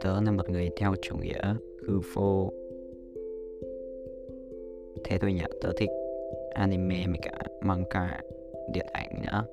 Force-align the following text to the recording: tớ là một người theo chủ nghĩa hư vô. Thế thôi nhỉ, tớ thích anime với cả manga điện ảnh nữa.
tớ 0.00 0.20
là 0.20 0.30
một 0.30 0.50
người 0.50 0.70
theo 0.76 0.94
chủ 1.02 1.16
nghĩa 1.16 1.54
hư 1.86 2.00
vô. 2.14 2.52
Thế 5.04 5.18
thôi 5.18 5.32
nhỉ, 5.32 5.44
tớ 5.60 5.72
thích 5.76 5.90
anime 6.54 7.04
với 7.06 7.18
cả 7.22 7.38
manga 7.60 8.20
điện 8.72 8.86
ảnh 8.92 9.22
nữa. 9.22 9.44